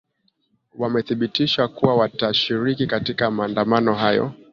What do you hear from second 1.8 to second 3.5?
watashiriki katika